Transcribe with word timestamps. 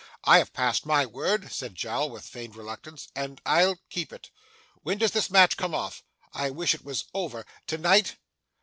'I 0.23 0.39
have 0.39 0.53
passed 0.53 0.83
my 0.83 1.05
word,' 1.05 1.51
said 1.51 1.75
Jowl 1.75 2.09
with 2.09 2.25
feigned 2.25 2.55
reluctance, 2.55 3.07
'and 3.15 3.39
I'll 3.45 3.77
keep 3.91 4.11
it. 4.11 4.31
When 4.81 4.97
does 4.97 5.11
this 5.11 5.29
match 5.29 5.57
come 5.57 5.75
off? 5.75 6.01
I 6.33 6.49
wish 6.49 6.73
it 6.73 6.83
was 6.83 7.05
over. 7.13 7.45
To 7.67 7.77
night? 7.77 8.17